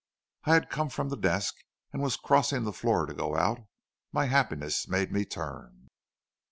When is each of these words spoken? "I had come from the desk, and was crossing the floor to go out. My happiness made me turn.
"I 0.45 0.55
had 0.55 0.71
come 0.71 0.89
from 0.89 1.09
the 1.09 1.15
desk, 1.15 1.57
and 1.93 2.01
was 2.01 2.15
crossing 2.15 2.63
the 2.63 2.73
floor 2.73 3.05
to 3.05 3.13
go 3.13 3.37
out. 3.37 3.59
My 4.11 4.25
happiness 4.25 4.87
made 4.87 5.11
me 5.11 5.25
turn. 5.25 5.89